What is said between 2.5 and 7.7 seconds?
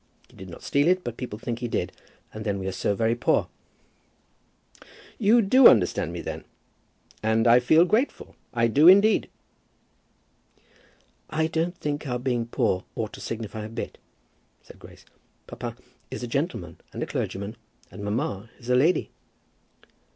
we are so very poor." "You do understand me then, and I